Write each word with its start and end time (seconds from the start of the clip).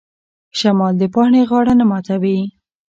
شمال 0.59 0.93
د 0.99 1.03
پاڼې 1.13 1.41
غاړه 1.49 1.73
نه 1.79 1.85
ماتوي. 1.91 2.39